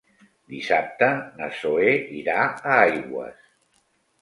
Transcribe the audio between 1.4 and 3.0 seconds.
na Zoè irà a